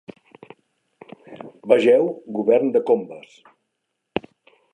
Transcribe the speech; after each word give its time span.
Vegeu 1.73 2.09
Govern 2.39 2.75
de 2.79 2.83
Combes. 2.89 3.37